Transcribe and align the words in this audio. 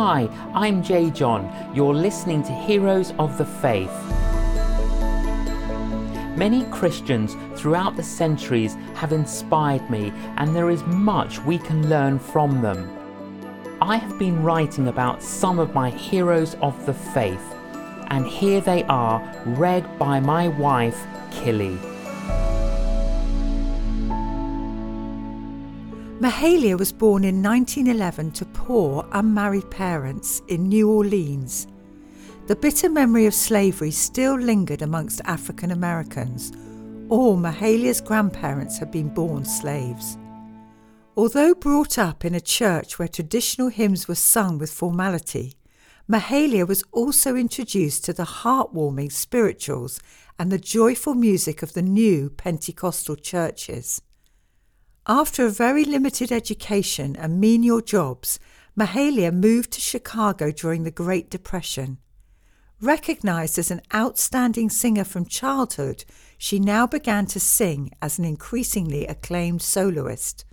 Hi, 0.00 0.28
I'm 0.54 0.80
J.John. 0.80 1.72
You're 1.74 1.92
listening 1.92 2.44
to 2.44 2.52
Heroes 2.52 3.12
of 3.18 3.36
the 3.36 3.44
Faith. 3.44 3.90
Many 6.36 6.62
Christians 6.66 7.34
throughout 7.60 7.96
the 7.96 8.04
centuries 8.04 8.76
have 8.94 9.12
inspired 9.12 9.90
me, 9.90 10.12
and 10.36 10.54
there 10.54 10.70
is 10.70 10.84
much 10.84 11.40
we 11.40 11.58
can 11.58 11.88
learn 11.88 12.20
from 12.20 12.62
them. 12.62 12.96
I 13.82 13.96
have 13.96 14.20
been 14.20 14.40
writing 14.40 14.86
about 14.86 15.20
some 15.20 15.58
of 15.58 15.74
my 15.74 15.90
heroes 15.90 16.54
of 16.62 16.86
the 16.86 16.94
faith, 16.94 17.56
and 18.06 18.24
here 18.24 18.60
they 18.60 18.84
are, 18.84 19.20
read 19.46 19.98
by 19.98 20.20
my 20.20 20.46
wife, 20.46 21.08
Killy. 21.32 21.76
Mahalia 26.28 26.78
was 26.78 26.92
born 26.92 27.24
in 27.24 27.42
1911 27.42 28.32
to 28.32 28.44
poor, 28.44 29.08
unmarried 29.12 29.70
parents 29.70 30.42
in 30.48 30.64
New 30.64 30.90
Orleans. 30.90 31.66
The 32.48 32.54
bitter 32.54 32.90
memory 32.90 33.24
of 33.24 33.32
slavery 33.32 33.90
still 33.90 34.34
lingered 34.34 34.82
amongst 34.82 35.22
African 35.24 35.70
Americans. 35.70 36.52
All 37.08 37.38
Mahalia's 37.38 38.02
grandparents 38.02 38.76
had 38.76 38.90
been 38.90 39.08
born 39.08 39.46
slaves. 39.46 40.18
Although 41.16 41.54
brought 41.54 41.96
up 41.96 42.26
in 42.26 42.34
a 42.34 42.42
church 42.42 42.98
where 42.98 43.08
traditional 43.08 43.68
hymns 43.68 44.06
were 44.06 44.14
sung 44.14 44.58
with 44.58 44.70
formality, 44.70 45.54
Mahalia 46.10 46.68
was 46.68 46.84
also 46.92 47.36
introduced 47.36 48.04
to 48.04 48.12
the 48.12 48.42
heartwarming 48.42 49.10
spirituals 49.10 49.98
and 50.38 50.52
the 50.52 50.58
joyful 50.58 51.14
music 51.14 51.62
of 51.62 51.72
the 51.72 51.80
new 51.80 52.28
Pentecostal 52.28 53.16
churches. 53.16 54.02
After 55.10 55.46
a 55.46 55.50
very 55.50 55.86
limited 55.86 56.30
education 56.30 57.16
and 57.16 57.40
menial 57.40 57.80
jobs, 57.80 58.38
Mahalia 58.78 59.32
moved 59.32 59.70
to 59.72 59.80
Chicago 59.80 60.50
during 60.50 60.82
the 60.82 60.90
Great 60.90 61.30
Depression. 61.30 61.96
Recognized 62.82 63.58
as 63.58 63.70
an 63.70 63.80
outstanding 63.94 64.68
singer 64.68 65.04
from 65.04 65.24
childhood, 65.24 66.04
she 66.36 66.60
now 66.60 66.86
began 66.86 67.24
to 67.28 67.40
sing 67.40 67.90
as 68.02 68.18
an 68.18 68.26
increasingly 68.26 69.06
acclaimed 69.06 69.62
soloist. 69.62 70.44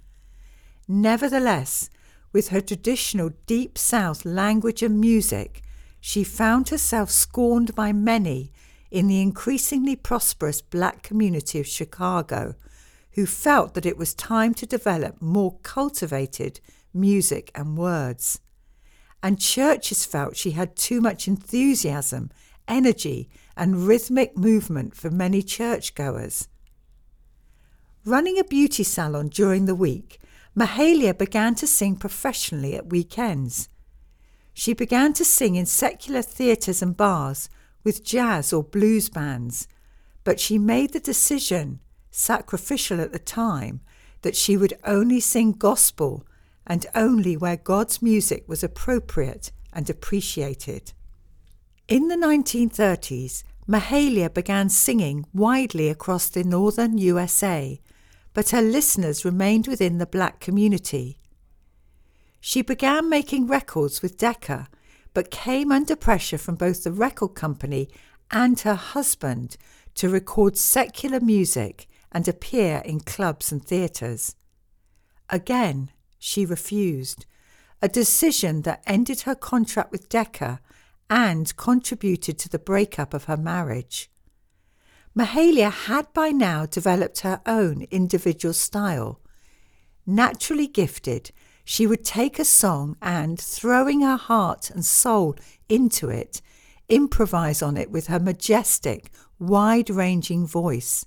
Nevertheless, 0.87 1.89
with 2.31 2.47
her 2.47 2.61
traditional 2.61 3.31
Deep 3.47 3.77
South 3.77 4.23
language 4.23 4.81
and 4.81 5.01
music, 5.01 5.63
she 5.99 6.23
found 6.23 6.69
herself 6.69 7.11
scorned 7.11 7.75
by 7.75 7.91
many 7.91 8.53
in 8.89 9.07
the 9.07 9.21
increasingly 9.21 9.97
prosperous 9.97 10.61
black 10.61 11.03
community 11.03 11.59
of 11.59 11.67
Chicago 11.67 12.55
who 13.15 13.25
felt 13.25 13.73
that 13.73 13.85
it 13.85 13.97
was 13.97 14.13
time 14.13 14.53
to 14.53 14.65
develop 14.65 15.21
more 15.21 15.57
cultivated 15.63 16.59
music 16.93 17.49
and 17.55 17.77
words. 17.77 18.41
And 19.23 19.39
churches 19.39 20.05
felt 20.05 20.35
she 20.35 20.51
had 20.51 20.75
too 20.75 20.99
much 20.99 21.27
enthusiasm, 21.27 22.29
energy, 22.67 23.29
and 23.55 23.87
rhythmic 23.87 24.37
movement 24.37 24.95
for 24.95 25.09
many 25.09 25.41
churchgoers. 25.41 26.49
Running 28.03 28.37
a 28.37 28.43
beauty 28.43 28.83
salon 28.83 29.29
during 29.29 29.65
the 29.65 29.75
week, 29.75 30.19
Mahalia 30.55 31.17
began 31.17 31.55
to 31.55 31.67
sing 31.67 31.95
professionally 31.95 32.75
at 32.75 32.89
weekends. 32.89 33.69
She 34.53 34.73
began 34.73 35.13
to 35.13 35.25
sing 35.25 35.55
in 35.55 35.65
secular 35.65 36.21
theatres 36.21 36.81
and 36.81 36.95
bars 36.95 37.49
with 37.83 38.03
jazz 38.03 38.51
or 38.51 38.63
blues 38.63 39.09
bands, 39.09 39.67
but 40.25 40.39
she 40.39 40.57
made 40.57 40.91
the 40.91 40.99
decision 40.99 41.79
sacrificial 42.15 43.01
at 43.01 43.11
the 43.11 43.19
time, 43.19 43.81
that 44.21 44.35
she 44.35 44.57
would 44.57 44.73
only 44.85 45.19
sing 45.19 45.51
gospel 45.51 46.25
and 46.65 46.85
only 46.95 47.37
where 47.37 47.57
God's 47.57 48.01
music 48.01 48.45
was 48.47 48.63
appropriate 48.63 49.51
and 49.73 49.89
appreciated. 49.89 50.93
In 51.87 52.07
the 52.07 52.15
1930s, 52.15 53.43
Mahalia 53.67 54.33
began 54.33 54.69
singing 54.69 55.25
widely 55.33 55.89
across 55.89 56.29
the 56.29 56.43
northern 56.43 56.97
USA, 56.97 57.79
but 58.33 58.49
her 58.49 58.61
listeners 58.61 59.25
remained 59.25 59.67
within 59.67 59.97
the 59.97 60.05
black 60.05 60.39
community. 60.39 61.19
She 62.39 62.61
began 62.61 63.09
making 63.09 63.47
records 63.47 64.01
with 64.01 64.17
Decca, 64.17 64.67
but 65.13 65.31
came 65.31 65.71
under 65.71 65.95
pressure 65.95 66.37
from 66.37 66.55
both 66.55 66.83
the 66.83 66.91
record 66.91 67.35
company 67.35 67.89
and 68.31 68.59
her 68.61 68.75
husband 68.75 69.57
to 69.95 70.09
record 70.09 70.57
secular 70.57 71.19
music 71.19 71.87
and 72.15 72.29
appear 72.29 72.81
in 72.85 73.01
clubs 73.01 73.51
and 73.51 73.65
theatres. 73.65 74.37
Again, 75.29 75.91
she 76.17 76.45
refused, 76.45 77.25
a 77.81 77.89
decision 77.89 78.61
that 78.61 78.81
ended 78.87 79.21
her 79.21 79.35
contract 79.35 79.91
with 79.91 80.07
Decca 80.07 80.61
and 81.09 81.53
contributed 81.57 82.39
to 82.39 82.47
the 82.47 82.57
breakup 82.57 83.13
of 83.13 83.25
her 83.25 83.35
marriage. 83.35 84.09
Mahalia 85.13 85.69
had 85.69 86.11
by 86.13 86.29
now 86.29 86.65
developed 86.65 87.19
her 87.19 87.41
own 87.45 87.85
individual 87.91 88.53
style. 88.53 89.19
Naturally 90.05 90.67
gifted, 90.67 91.31
she 91.65 91.85
would 91.85 92.05
take 92.05 92.39
a 92.39 92.45
song 92.45 92.95
and, 93.01 93.37
throwing 93.37 93.99
her 93.99 94.15
heart 94.15 94.69
and 94.69 94.85
soul 94.85 95.35
into 95.67 96.07
it, 96.09 96.41
improvise 96.87 97.61
on 97.61 97.75
it 97.75 97.91
with 97.91 98.07
her 98.07 98.21
majestic, 98.21 99.11
wide 99.37 99.89
ranging 99.89 100.47
voice. 100.47 101.05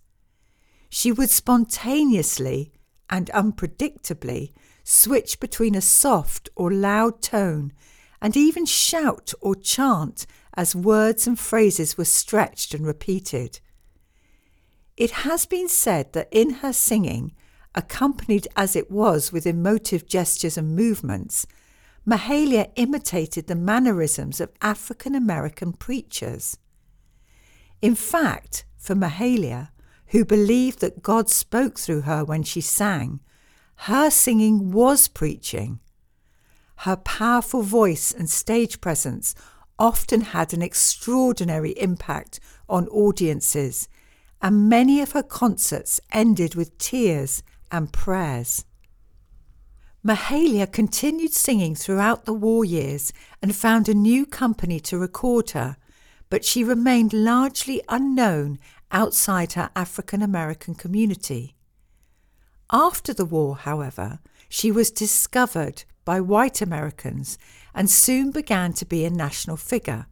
She 0.88 1.12
would 1.12 1.30
spontaneously 1.30 2.72
and 3.10 3.30
unpredictably 3.34 4.52
switch 4.84 5.38
between 5.38 5.74
a 5.74 5.80
soft 5.80 6.48
or 6.56 6.72
loud 6.72 7.20
tone 7.20 7.72
and 8.20 8.36
even 8.36 8.66
shout 8.66 9.32
or 9.40 9.54
chant 9.54 10.26
as 10.54 10.74
words 10.74 11.26
and 11.26 11.38
phrases 11.38 11.96
were 11.96 12.04
stretched 12.04 12.74
and 12.74 12.86
repeated. 12.86 13.60
It 14.96 15.10
has 15.10 15.46
been 15.46 15.68
said 15.68 16.12
that 16.14 16.28
in 16.32 16.54
her 16.54 16.72
singing, 16.72 17.32
accompanied 17.74 18.48
as 18.56 18.74
it 18.74 18.90
was 18.90 19.30
with 19.30 19.46
emotive 19.46 20.06
gestures 20.06 20.58
and 20.58 20.74
movements, 20.74 21.46
Mahalia 22.04 22.70
imitated 22.74 23.46
the 23.46 23.54
mannerisms 23.54 24.40
of 24.40 24.50
African 24.62 25.14
American 25.14 25.72
preachers. 25.72 26.58
In 27.80 27.94
fact, 27.94 28.64
for 28.76 28.96
Mahalia, 28.96 29.68
who 30.08 30.24
believed 30.24 30.80
that 30.80 31.02
God 31.02 31.28
spoke 31.28 31.78
through 31.78 32.02
her 32.02 32.24
when 32.24 32.42
she 32.42 32.60
sang, 32.60 33.20
her 33.82 34.10
singing 34.10 34.72
was 34.72 35.08
preaching. 35.08 35.80
Her 36.78 36.96
powerful 36.96 37.62
voice 37.62 38.12
and 38.12 38.28
stage 38.28 38.80
presence 38.80 39.34
often 39.78 40.20
had 40.20 40.52
an 40.52 40.62
extraordinary 40.62 41.70
impact 41.78 42.40
on 42.68 42.88
audiences, 42.88 43.88
and 44.42 44.68
many 44.68 45.00
of 45.00 45.12
her 45.12 45.22
concerts 45.22 46.00
ended 46.12 46.54
with 46.54 46.76
tears 46.78 47.42
and 47.70 47.92
prayers. 47.92 48.64
Mahalia 50.04 50.66
continued 50.70 51.32
singing 51.32 51.74
throughout 51.74 52.24
the 52.24 52.32
war 52.32 52.64
years 52.64 53.12
and 53.42 53.54
found 53.54 53.88
a 53.88 53.94
new 53.94 54.24
company 54.24 54.80
to 54.80 54.98
record 54.98 55.50
her, 55.50 55.76
but 56.30 56.44
she 56.44 56.62
remained 56.62 57.12
largely 57.12 57.82
unknown 57.88 58.58
outside 58.90 59.52
her 59.52 59.70
African 59.76 60.22
American 60.22 60.74
community. 60.74 61.54
After 62.70 63.14
the 63.14 63.24
war, 63.24 63.56
however, 63.56 64.18
she 64.48 64.70
was 64.70 64.90
discovered 64.90 65.84
by 66.04 66.20
white 66.20 66.62
Americans 66.62 67.38
and 67.74 67.90
soon 67.90 68.30
began 68.30 68.72
to 68.74 68.86
be 68.86 69.04
a 69.04 69.10
national 69.10 69.56
figure. 69.56 70.06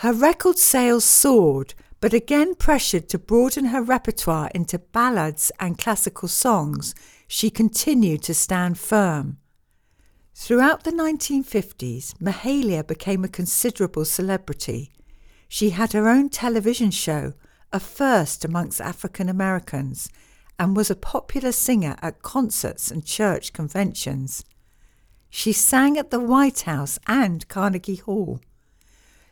Her 0.00 0.12
record 0.12 0.58
sales 0.58 1.04
soared, 1.04 1.74
but 2.00 2.12
again 2.12 2.54
pressured 2.54 3.08
to 3.08 3.18
broaden 3.18 3.66
her 3.66 3.82
repertoire 3.82 4.50
into 4.54 4.78
ballads 4.78 5.50
and 5.58 5.78
classical 5.78 6.28
songs, 6.28 6.94
she 7.26 7.48
continued 7.50 8.22
to 8.22 8.34
stand 8.34 8.78
firm. 8.78 9.38
Throughout 10.34 10.84
the 10.84 10.92
1950s, 10.92 12.14
Mahalia 12.20 12.86
became 12.86 13.24
a 13.24 13.28
considerable 13.28 14.04
celebrity. 14.04 14.92
She 15.48 15.70
had 15.70 15.92
her 15.94 16.08
own 16.08 16.28
television 16.28 16.90
show 16.90 17.32
a 17.76 17.80
first 17.80 18.42
amongst 18.42 18.80
African 18.80 19.28
Americans, 19.28 20.08
and 20.58 20.74
was 20.74 20.90
a 20.90 20.96
popular 20.96 21.52
singer 21.52 21.94
at 22.00 22.22
concerts 22.22 22.90
and 22.90 23.04
church 23.04 23.52
conventions. 23.52 24.44
She 25.28 25.52
sang 25.52 25.98
at 25.98 26.10
the 26.10 26.18
White 26.18 26.62
House 26.62 26.98
and 27.06 27.46
Carnegie 27.48 27.96
Hall. 27.96 28.40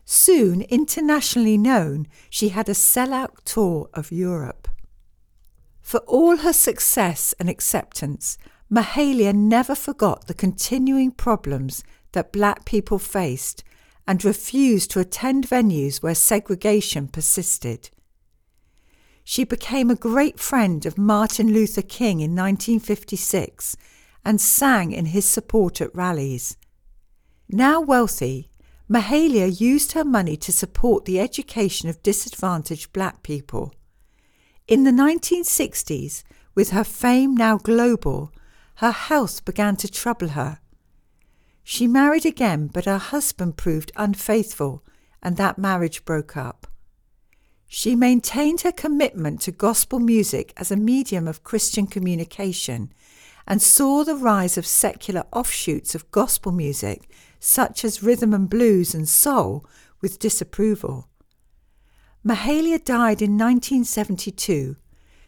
Soon 0.04 0.60
internationally 0.62 1.56
known, 1.56 2.06
she 2.28 2.50
had 2.50 2.68
a 2.68 2.74
sellout 2.74 3.42
tour 3.46 3.88
of 3.94 4.12
Europe. 4.12 4.68
For 5.80 6.00
all 6.00 6.36
her 6.38 6.52
success 6.52 7.34
and 7.38 7.48
acceptance, 7.48 8.36
Mahalia 8.70 9.32
never 9.34 9.74
forgot 9.74 10.26
the 10.26 10.34
continuing 10.34 11.10
problems 11.10 11.82
that 12.12 12.32
black 12.32 12.66
people 12.66 12.98
faced 12.98 13.64
and 14.06 14.22
refused 14.22 14.90
to 14.90 15.00
attend 15.00 15.48
venues 15.48 16.02
where 16.02 16.14
segregation 16.14 17.08
persisted. 17.08 17.88
She 19.24 19.44
became 19.44 19.90
a 19.90 19.96
great 19.96 20.38
friend 20.38 20.84
of 20.84 20.98
Martin 20.98 21.52
Luther 21.52 21.82
King 21.82 22.20
in 22.20 22.36
1956 22.36 23.74
and 24.22 24.38
sang 24.38 24.92
in 24.92 25.06
his 25.06 25.24
support 25.24 25.80
at 25.80 25.94
rallies. 25.94 26.58
Now 27.48 27.80
wealthy, 27.80 28.50
Mahalia 28.88 29.46
used 29.46 29.92
her 29.92 30.04
money 30.04 30.36
to 30.36 30.52
support 30.52 31.06
the 31.06 31.18
education 31.18 31.88
of 31.88 32.02
disadvantaged 32.02 32.92
black 32.92 33.22
people. 33.22 33.74
In 34.68 34.84
the 34.84 34.90
1960s, 34.90 36.22
with 36.54 36.70
her 36.70 36.84
fame 36.84 37.34
now 37.34 37.56
global, 37.56 38.30
her 38.76 38.92
health 38.92 39.44
began 39.46 39.76
to 39.76 39.88
trouble 39.90 40.28
her. 40.28 40.58
She 41.62 41.86
married 41.86 42.26
again, 42.26 42.66
but 42.66 42.84
her 42.84 42.98
husband 42.98 43.56
proved 43.56 43.90
unfaithful, 43.96 44.84
and 45.22 45.38
that 45.38 45.58
marriage 45.58 46.04
broke 46.04 46.36
up. 46.36 46.66
She 47.76 47.96
maintained 47.96 48.60
her 48.60 48.70
commitment 48.70 49.40
to 49.40 49.50
gospel 49.50 49.98
music 49.98 50.52
as 50.56 50.70
a 50.70 50.76
medium 50.76 51.26
of 51.26 51.42
Christian 51.42 51.88
communication 51.88 52.92
and 53.48 53.60
saw 53.60 54.04
the 54.04 54.14
rise 54.14 54.56
of 54.56 54.64
secular 54.64 55.24
offshoots 55.32 55.92
of 55.96 56.08
gospel 56.12 56.52
music, 56.52 57.10
such 57.40 57.84
as 57.84 58.00
rhythm 58.00 58.32
and 58.32 58.48
blues 58.48 58.94
and 58.94 59.08
soul, 59.08 59.66
with 60.00 60.20
disapproval. 60.20 61.08
Mahalia 62.24 62.78
died 62.78 63.20
in 63.20 63.36
1972. 63.36 64.76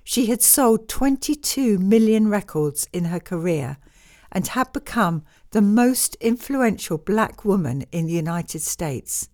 She 0.04 0.26
had 0.26 0.40
sold 0.40 0.88
22 0.88 1.80
million 1.80 2.28
records 2.28 2.86
in 2.92 3.06
her 3.06 3.18
career 3.18 3.76
and 4.30 4.46
had 4.46 4.72
become 4.72 5.24
the 5.50 5.62
most 5.62 6.14
influential 6.20 6.96
black 6.96 7.44
woman 7.44 7.86
in 7.90 8.06
the 8.06 8.12
United 8.12 8.62
States. 8.62 9.28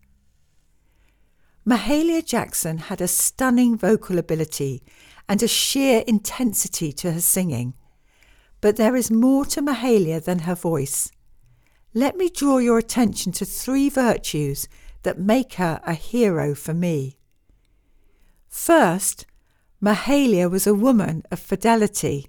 Mahalia 1.65 2.27
Jackson 2.27 2.79
had 2.79 3.01
a 3.01 3.07
stunning 3.07 3.77
vocal 3.77 4.19
ability 4.19 4.83
and 5.29 5.41
a 5.43 5.49
sheer 5.49 6.03
intensity 6.09 6.93
to 6.95 7.13
her 7.13 7.21
singing. 7.21 7.75
But 8.61 8.77
there 8.77 8.97
is 8.97 9.13
more 9.13 9.45
to 9.47 9.63
Mahalia 9.63 10.21
than 10.21 10.41
her 10.41 10.57
voice. 10.57 11.13
Let 11.95 12.17
me 12.17 12.31
draw 12.31 12.59
your 12.59 12.79
attention 12.79 13.31
to 13.33 13.45
three 13.45 13.89
virtues 13.89 14.69
that 15.05 15.21
make 15.21 15.55
her 15.55 15.81
a 15.87 15.95
hero 15.95 16.55
for 16.57 16.75
me. 16.75 17.19
First, 18.49 19.25
Mahalia 19.81 20.51
was 20.51 20.67
a 20.67 20.75
woman 20.75 21.23
of 21.31 21.39
fidelity. 21.39 22.27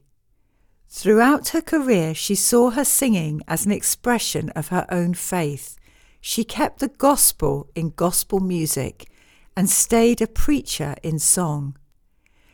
Throughout 0.89 1.50
her 1.50 1.62
career, 1.62 2.13
she 2.13 2.36
saw 2.36 2.69
her 2.69 2.86
singing 2.86 3.41
as 3.47 3.65
an 3.65 3.71
expression 3.71 4.51
of 4.51 4.68
her 4.68 4.86
own 4.89 5.15
faith. 5.15 5.75
She 6.21 6.44
kept 6.44 6.79
the 6.79 6.88
gospel 6.88 7.69
in 7.74 7.89
gospel 7.95 8.39
music 8.39 9.09
and 9.55 9.69
stayed 9.69 10.21
a 10.21 10.27
preacher 10.27 10.95
in 11.03 11.19
song. 11.19 11.77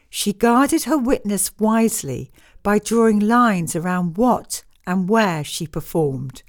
She 0.10 0.34
guarded 0.34 0.84
her 0.84 0.98
witness 0.98 1.52
wisely 1.60 2.32
by 2.64 2.80
drawing 2.80 3.20
lines 3.20 3.76
around 3.76 4.18
what 4.18 4.64
and 4.86 5.08
where 5.08 5.44
she 5.44 5.68
performed. 5.68 6.44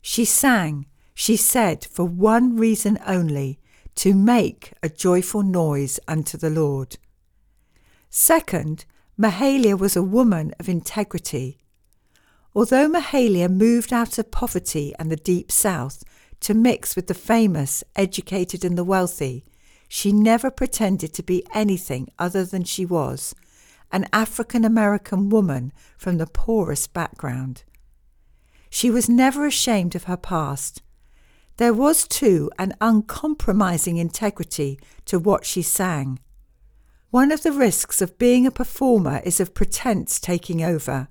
She 0.00 0.24
sang, 0.24 0.86
she 1.14 1.36
said, 1.36 1.84
for 1.84 2.04
one 2.04 2.56
reason 2.56 2.98
only 3.06 3.58
to 3.96 4.14
make 4.14 4.72
a 4.82 4.88
joyful 4.88 5.42
noise 5.42 5.98
unto 6.06 6.36
the 6.36 6.50
Lord. 6.50 6.96
Second, 8.10 8.84
Mahalia 9.18 9.78
was 9.78 9.96
a 9.96 10.02
woman 10.02 10.52
of 10.58 10.68
integrity. 10.68 11.58
Although 12.54 12.88
Mahalia 12.88 13.48
moved 13.48 13.92
out 13.92 14.18
of 14.18 14.30
poverty 14.30 14.94
and 14.98 15.10
the 15.10 15.16
deep 15.16 15.50
south 15.50 16.04
to 16.40 16.54
mix 16.54 16.94
with 16.94 17.06
the 17.06 17.14
famous, 17.14 17.82
educated, 17.96 18.64
and 18.64 18.78
the 18.78 18.84
wealthy, 18.84 19.44
she 19.94 20.10
never 20.12 20.50
pretended 20.50 21.14
to 21.14 21.22
be 21.22 21.46
anything 21.54 22.08
other 22.18 22.44
than 22.44 22.64
she 22.64 22.84
was 22.84 23.32
an 23.92 24.04
African 24.12 24.64
American 24.64 25.28
woman 25.28 25.72
from 25.96 26.18
the 26.18 26.26
poorest 26.26 26.92
background. 26.92 27.62
She 28.68 28.90
was 28.90 29.08
never 29.08 29.46
ashamed 29.46 29.94
of 29.94 30.04
her 30.04 30.16
past. 30.16 30.82
There 31.58 31.72
was, 31.72 32.08
too, 32.08 32.50
an 32.58 32.74
uncompromising 32.80 33.96
integrity 33.96 34.80
to 35.04 35.20
what 35.20 35.46
she 35.46 35.62
sang. 35.62 36.18
One 37.10 37.30
of 37.30 37.44
the 37.44 37.52
risks 37.52 38.02
of 38.02 38.18
being 38.18 38.48
a 38.48 38.50
performer 38.50 39.22
is 39.24 39.38
of 39.38 39.54
pretense 39.54 40.18
taking 40.18 40.60
over. 40.60 41.06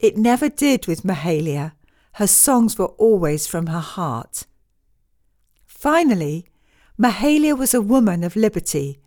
It 0.00 0.16
never 0.16 0.48
did 0.48 0.88
with 0.88 1.04
Mahalia. 1.04 1.74
Her 2.14 2.26
songs 2.26 2.76
were 2.76 2.92
always 2.98 3.46
from 3.46 3.68
her 3.68 3.78
heart. 3.78 4.46
Finally, 5.64 6.48
Mahalia 6.98 7.54
was 7.54 7.74
a 7.74 7.82
woman 7.82 8.24
of 8.24 8.36
liberty. 8.36 8.98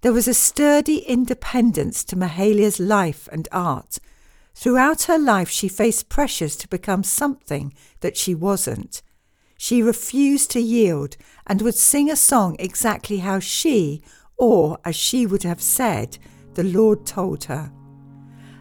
There 0.00 0.14
was 0.14 0.26
a 0.26 0.32
sturdy 0.32 0.98
independence 0.98 2.02
to 2.04 2.16
Mahalia's 2.16 2.80
life 2.80 3.28
and 3.30 3.46
art. 3.52 3.98
Throughout 4.54 5.02
her 5.02 5.18
life, 5.18 5.50
she 5.50 5.68
faced 5.68 6.08
pressures 6.08 6.56
to 6.56 6.68
become 6.68 7.02
something 7.02 7.74
that 8.00 8.16
she 8.16 8.34
wasn't. 8.34 9.02
She 9.58 9.82
refused 9.82 10.52
to 10.52 10.60
yield 10.60 11.18
and 11.46 11.60
would 11.60 11.74
sing 11.74 12.10
a 12.10 12.16
song 12.16 12.56
exactly 12.58 13.18
how 13.18 13.40
she, 13.40 14.02
or 14.38 14.78
as 14.82 14.96
she 14.96 15.26
would 15.26 15.42
have 15.42 15.60
said, 15.60 16.16
the 16.54 16.64
Lord 16.64 17.04
told 17.04 17.44
her. 17.44 17.70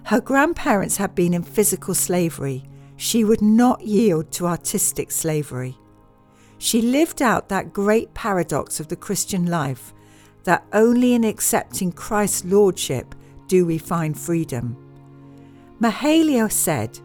Her 0.05 0.19
grandparents 0.19 0.97
had 0.97 1.15
been 1.15 1.33
in 1.33 1.43
physical 1.43 1.93
slavery. 1.93 2.65
She 2.97 3.23
would 3.23 3.41
not 3.41 3.81
yield 3.81 4.31
to 4.33 4.47
artistic 4.47 5.09
slavery. 5.09 5.77
She 6.63 6.81
lived 6.81 7.21
out 7.21 7.49
that 7.49 7.73
great 7.73 8.13
paradox 8.13 8.79
of 8.79 8.87
the 8.87 8.95
Christian 8.95 9.47
life 9.47 9.93
that 10.45 10.65
only 10.71 11.13
in 11.13 11.25
accepting 11.25 11.91
Christ's 11.91 12.45
Lordship 12.45 13.13
do 13.49 13.65
we 13.65 13.77
find 13.77 14.17
freedom. 14.17 14.77
Mahalia 15.81 16.49
said, 16.49 16.97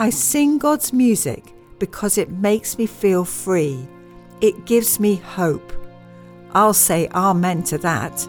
I 0.00 0.10
sing 0.10 0.58
God's 0.58 0.92
music 0.92 1.54
because 1.78 2.18
it 2.18 2.30
makes 2.30 2.78
me 2.78 2.86
feel 2.86 3.24
free. 3.24 3.88
It 4.40 4.66
gives 4.66 4.98
me 4.98 5.14
hope. 5.14 5.72
I'll 6.50 6.74
say 6.74 7.06
Amen 7.14 7.62
to 7.62 7.78
that. 7.78 8.26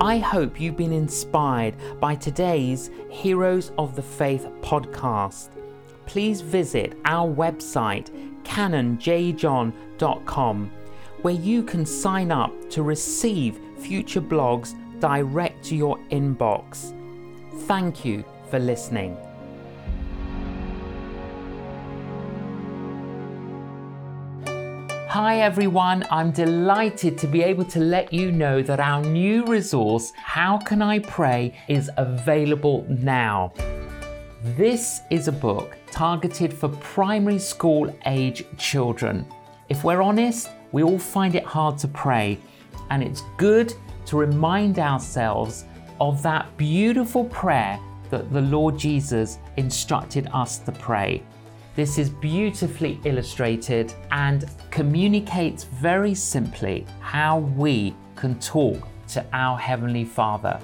I 0.00 0.18
hope 0.18 0.60
you've 0.60 0.76
been 0.76 0.92
inspired 0.92 1.76
by 2.00 2.16
today's 2.16 2.90
Heroes 3.10 3.70
of 3.78 3.94
the 3.94 4.02
Faith 4.02 4.48
podcast. 4.60 5.50
Please 6.06 6.40
visit 6.40 6.98
our 7.04 7.32
website 7.32 8.10
canonjjohn.com, 8.50 10.70
where 11.22 11.34
you 11.34 11.62
can 11.62 11.86
sign 11.86 12.32
up 12.32 12.50
to 12.70 12.82
receive 12.82 13.60
future 13.78 14.20
blogs 14.20 14.74
direct 14.98 15.64
to 15.66 15.76
your 15.76 15.96
inbox. 16.10 16.92
Thank 17.68 18.04
you 18.04 18.24
for 18.50 18.58
listening. 18.58 19.16
Hi 25.08 25.40
everyone, 25.40 26.04
I'm 26.10 26.32
delighted 26.32 27.16
to 27.18 27.26
be 27.26 27.42
able 27.42 27.64
to 27.66 27.80
let 27.80 28.10
you 28.12 28.32
know 28.32 28.62
that 28.62 28.80
our 28.80 29.02
new 29.02 29.44
resource, 29.44 30.12
How 30.16 30.58
Can 30.58 30.82
I 30.82 31.00
Pray, 31.00 31.54
is 31.68 31.90
available 31.96 32.86
now. 32.88 33.52
This 34.42 35.02
is 35.10 35.28
a 35.28 35.32
book 35.32 35.76
targeted 35.90 36.50
for 36.50 36.70
primary 36.70 37.38
school 37.38 37.94
age 38.06 38.46
children. 38.56 39.26
If 39.68 39.84
we're 39.84 40.00
honest, 40.00 40.48
we 40.72 40.82
all 40.82 40.98
find 40.98 41.34
it 41.34 41.44
hard 41.44 41.76
to 41.80 41.88
pray, 41.88 42.38
and 42.88 43.02
it's 43.02 43.22
good 43.36 43.74
to 44.06 44.16
remind 44.16 44.78
ourselves 44.78 45.66
of 46.00 46.22
that 46.22 46.56
beautiful 46.56 47.26
prayer 47.26 47.78
that 48.08 48.32
the 48.32 48.40
Lord 48.40 48.78
Jesus 48.78 49.36
instructed 49.58 50.26
us 50.32 50.56
to 50.60 50.72
pray. 50.72 51.22
This 51.76 51.98
is 51.98 52.08
beautifully 52.08 52.98
illustrated 53.04 53.92
and 54.10 54.46
communicates 54.70 55.64
very 55.64 56.14
simply 56.14 56.86
how 57.00 57.40
we 57.40 57.94
can 58.16 58.40
talk 58.40 58.88
to 59.08 59.22
our 59.34 59.58
Heavenly 59.58 60.06
Father 60.06 60.58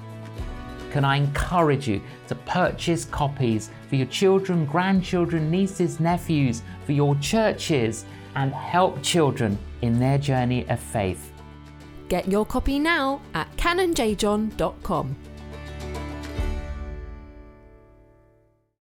can 0.97 1.05
I 1.05 1.17
encourage 1.17 1.87
you 1.87 2.01
to 2.27 2.35
purchase 2.35 3.05
copies 3.05 3.69
for 3.91 3.97
your 3.97 4.07
children, 4.07 4.65
grandchildren, 4.65 5.51
nieces, 5.51 6.01
nephews, 6.01 6.63
for 6.87 6.93
your 6.93 7.15
churches, 7.17 8.07
and 8.35 8.51
help 8.51 9.03
children 9.03 9.59
in 9.83 9.99
their 9.99 10.17
journey 10.17 10.67
of 10.71 10.81
faith. 10.81 11.33
Get 12.09 12.29
your 12.29 12.47
copy 12.47 12.79
now 12.79 13.21
at 13.35 13.55
canonjjohn.com. 13.59 15.17